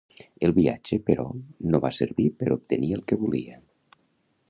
[0.45, 1.27] El viatge, però,
[1.75, 3.65] no va servir per obtenir el que volia.